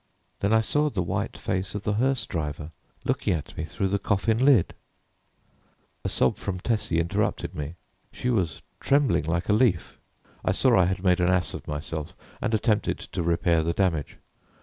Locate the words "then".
0.39-0.51